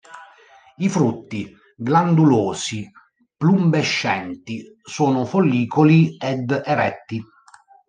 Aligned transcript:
I 0.79 0.89
frutti, 0.89 1.55
glandulosi-plumbescenti, 1.77 4.77
sono 4.83 5.25
follicoli 5.25 6.17
ed 6.17 6.49
eretti. 6.65 7.21